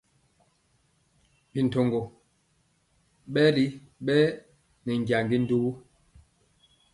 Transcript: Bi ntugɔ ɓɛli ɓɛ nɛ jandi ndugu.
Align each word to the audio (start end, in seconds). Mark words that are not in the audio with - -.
Bi 1.51 1.59
ntugɔ 1.65 2.01
ɓɛli 3.33 3.65
ɓɛ 4.05 4.17
nɛ 4.85 4.93
jandi 5.07 5.35
ndugu. 5.43 5.71